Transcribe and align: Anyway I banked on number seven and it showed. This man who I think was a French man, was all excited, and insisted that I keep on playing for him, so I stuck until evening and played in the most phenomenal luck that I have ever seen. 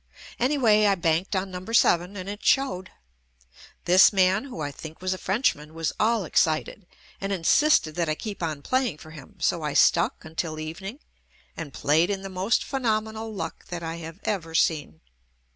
Anyway 0.39 0.87
I 0.87 0.95
banked 0.95 1.35
on 1.35 1.51
number 1.51 1.75
seven 1.75 2.17
and 2.17 2.27
it 2.27 2.43
showed. 2.43 2.89
This 3.85 4.11
man 4.11 4.45
who 4.45 4.59
I 4.59 4.71
think 4.71 4.99
was 4.99 5.13
a 5.13 5.17
French 5.19 5.53
man, 5.53 5.75
was 5.75 5.93
all 5.99 6.25
excited, 6.25 6.87
and 7.21 7.31
insisted 7.31 7.93
that 7.93 8.09
I 8.09 8.15
keep 8.15 8.41
on 8.41 8.63
playing 8.63 8.97
for 8.97 9.11
him, 9.11 9.35
so 9.39 9.61
I 9.61 9.75
stuck 9.75 10.25
until 10.25 10.59
evening 10.59 11.01
and 11.55 11.71
played 11.71 12.09
in 12.09 12.23
the 12.23 12.29
most 12.29 12.63
phenomenal 12.63 13.31
luck 13.31 13.65
that 13.65 13.83
I 13.83 13.97
have 13.97 14.19
ever 14.23 14.55
seen. 14.55 15.01